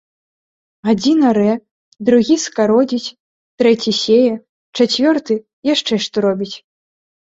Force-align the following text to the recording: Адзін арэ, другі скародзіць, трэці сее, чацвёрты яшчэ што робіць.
Адзін 0.93 1.19
арэ, 1.31 1.51
другі 2.07 2.37
скародзіць, 2.45 3.13
трэці 3.63 3.91
сее, 4.01 4.35
чацвёрты 4.79 5.33
яшчэ 5.73 5.93
што 6.07 6.17
робіць. 6.31 6.55